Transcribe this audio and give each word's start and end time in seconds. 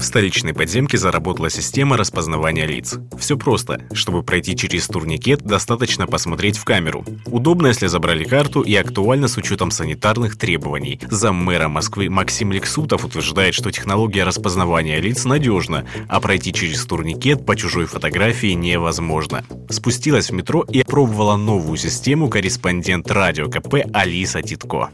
В 0.00 0.02
столичной 0.02 0.54
подземке 0.54 0.96
заработала 0.96 1.50
система 1.50 1.98
распознавания 1.98 2.64
лиц. 2.64 2.96
Все 3.18 3.36
просто. 3.36 3.82
Чтобы 3.92 4.22
пройти 4.22 4.56
через 4.56 4.86
турникет, 4.86 5.42
достаточно 5.42 6.06
посмотреть 6.06 6.56
в 6.56 6.64
камеру. 6.64 7.04
Удобно, 7.26 7.66
если 7.66 7.86
забрали 7.86 8.24
карту 8.24 8.62
и 8.62 8.74
актуально 8.74 9.28
с 9.28 9.36
учетом 9.36 9.70
санитарных 9.70 10.38
требований. 10.38 10.98
Заммэра 11.10 11.68
Москвы 11.68 12.08
Максим 12.08 12.50
Лексутов 12.50 13.04
утверждает, 13.04 13.52
что 13.52 13.70
технология 13.70 14.24
распознавания 14.24 14.98
лиц 15.00 15.26
надежна, 15.26 15.84
а 16.08 16.18
пройти 16.18 16.54
через 16.54 16.86
турникет 16.86 17.44
по 17.44 17.54
чужой 17.54 17.84
фотографии 17.84 18.54
невозможно. 18.54 19.44
Спустилась 19.68 20.30
в 20.30 20.32
метро 20.32 20.64
и 20.66 20.80
опробовала 20.80 21.36
новую 21.36 21.76
систему 21.76 22.30
корреспондент 22.30 23.10
радио 23.10 23.50
КП 23.50 23.74
Алиса 23.92 24.40
Титко. 24.40 24.88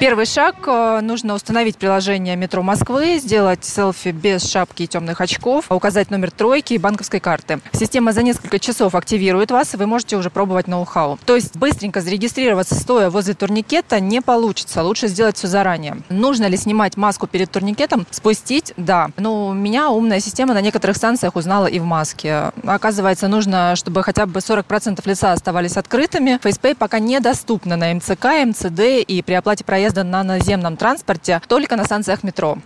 Первый 0.00 0.24
шаг 0.24 0.56
э,– 0.66 1.00
нужно 1.02 1.34
установить 1.34 1.76
приложение 1.76 2.34
«Метро 2.34 2.62
Москвы», 2.62 3.18
сделать 3.18 3.66
селфи 3.66 4.08
без 4.12 4.50
шапки 4.50 4.84
и 4.84 4.86
темных 4.86 5.20
очков, 5.20 5.66
указать 5.68 6.10
номер 6.10 6.30
тройки 6.30 6.72
и 6.72 6.78
банковской 6.78 7.20
карты. 7.20 7.60
Система 7.72 8.12
за 8.12 8.22
несколько 8.22 8.58
часов 8.58 8.94
активирует 8.94 9.50
вас, 9.50 9.74
и 9.74 9.76
вы 9.76 9.86
можете 9.86 10.16
уже 10.16 10.30
пробовать 10.30 10.68
ноу-хау. 10.68 11.18
То 11.26 11.36
есть 11.36 11.54
быстренько 11.54 12.00
зарегистрироваться, 12.00 12.76
стоя 12.76 13.10
возле 13.10 13.34
турникета, 13.34 14.00
не 14.00 14.22
получится. 14.22 14.82
Лучше 14.82 15.06
сделать 15.06 15.36
все 15.36 15.48
заранее. 15.48 15.98
Нужно 16.08 16.46
ли 16.46 16.56
снимать 16.56 16.96
маску 16.96 17.26
перед 17.26 17.50
турникетом? 17.50 18.06
Спустить– 18.10 18.72
да. 18.78 19.10
Но 19.18 19.48
у 19.48 19.52
меня 19.52 19.90
умная 19.90 20.20
система 20.20 20.54
на 20.54 20.62
некоторых 20.62 20.96
станциях 20.96 21.36
узнала 21.36 21.66
и 21.66 21.78
в 21.78 21.84
маске. 21.84 22.52
Оказывается, 22.64 23.28
нужно, 23.28 23.76
чтобы 23.76 24.02
хотя 24.02 24.24
бы 24.24 24.40
40% 24.40 25.02
лица 25.04 25.32
оставались 25.32 25.76
открытыми. 25.76 26.40
FacePay 26.42 26.74
пока 26.74 27.00
недоступно 27.00 27.76
на 27.76 27.92
МЦК, 27.92 28.46
МЦД 28.46 28.80
и 29.06 29.20
при 29.20 29.34
оплате 29.34 29.62
проезда 29.62 29.89
проезда 29.90 30.04
на 30.04 30.22
наземном 30.22 30.76
транспорте 30.76 31.40
только 31.48 31.76
на 31.76 31.84
станциях 31.84 32.22
метро. 32.22 32.58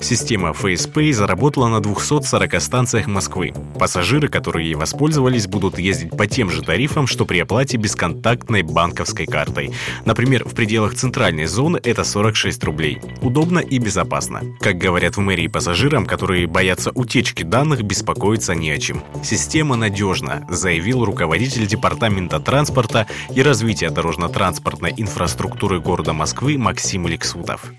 Система 0.00 0.50
FacePay 0.50 1.12
заработала 1.12 1.68
на 1.68 1.80
240 1.80 2.60
станциях 2.60 3.06
Москвы. 3.06 3.52
Пассажиры, 3.78 4.28
которые 4.28 4.66
ей 4.66 4.74
воспользовались, 4.74 5.46
будут 5.46 5.78
ездить 5.78 6.10
по 6.10 6.26
тем 6.26 6.50
же 6.50 6.62
тарифам, 6.62 7.06
что 7.06 7.24
при 7.24 7.38
оплате 7.38 7.76
бесконтактной 7.76 8.62
банковской 8.62 9.26
картой. 9.26 9.72
Например, 10.04 10.44
в 10.44 10.54
пределах 10.54 10.94
центральной 10.94 11.46
зоны 11.46 11.80
это 11.82 12.04
46 12.04 12.62
рублей. 12.64 13.00
Удобно 13.22 13.58
и 13.58 13.78
безопасно. 13.78 14.42
Как 14.60 14.76
говорят 14.76 15.16
в 15.16 15.20
мэрии 15.20 15.48
пассажирам, 15.48 16.06
которые 16.06 16.46
боятся 16.46 16.90
утечки 16.92 17.42
данных, 17.42 17.82
беспокоиться 17.82 18.54
не 18.54 18.70
о 18.70 18.78
чем. 18.78 19.02
Система 19.24 19.76
надежна, 19.76 20.46
заявил 20.48 21.04
руководитель 21.04 21.66
Департамента 21.66 22.38
транспорта 22.38 23.06
и 23.34 23.42
развития 23.42 23.90
дорожно-транспортной 23.90 24.94
инфраструктуры 24.96 25.80
города 25.80 26.12
Москвы 26.12 26.58
Максим 26.58 27.08
Лексутов. 27.08 27.72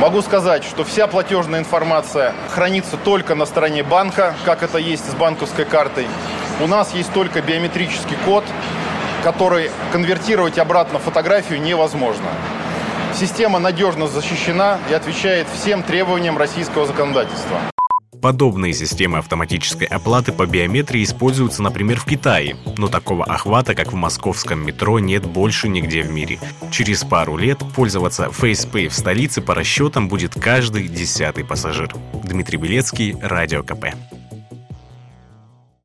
Могу 0.00 0.22
сказать, 0.22 0.62
что 0.62 0.84
вся 0.84 1.08
платежная 1.08 1.58
информация 1.58 2.32
хранится 2.50 2.96
только 2.96 3.34
на 3.34 3.46
стороне 3.46 3.82
банка, 3.82 4.36
как 4.44 4.62
это 4.62 4.78
есть 4.78 5.04
с 5.04 5.14
банковской 5.14 5.64
картой. 5.64 6.06
У 6.60 6.68
нас 6.68 6.94
есть 6.94 7.12
только 7.12 7.42
биометрический 7.42 8.16
код, 8.24 8.44
который 9.24 9.72
конвертировать 9.90 10.56
обратно 10.56 11.00
фотографию 11.00 11.60
невозможно. 11.60 12.28
Система 13.12 13.58
надежно 13.58 14.06
защищена 14.06 14.78
и 14.88 14.94
отвечает 14.94 15.48
всем 15.48 15.82
требованиям 15.82 16.38
российского 16.38 16.86
законодательства. 16.86 17.58
Подобные 18.20 18.72
системы 18.72 19.18
автоматической 19.18 19.86
оплаты 19.86 20.32
по 20.32 20.46
биометрии 20.46 21.04
используются, 21.04 21.62
например, 21.62 22.00
в 22.00 22.04
Китае, 22.04 22.56
но 22.76 22.88
такого 22.88 23.24
охвата, 23.24 23.74
как 23.74 23.92
в 23.92 23.96
московском 23.96 24.64
метро, 24.64 24.98
нет 24.98 25.24
больше 25.24 25.68
нигде 25.68 26.02
в 26.02 26.10
мире. 26.10 26.40
Через 26.72 27.04
пару 27.04 27.36
лет 27.36 27.58
пользоваться 27.76 28.26
FacePay 28.26 28.88
в 28.88 28.94
столице 28.94 29.40
по 29.40 29.54
расчетам 29.54 30.08
будет 30.08 30.34
каждый 30.34 30.88
десятый 30.88 31.44
пассажир. 31.44 31.94
Дмитрий 32.24 32.58
Белецкий, 32.58 33.16
Радио 33.20 33.62
КП. 33.62 33.94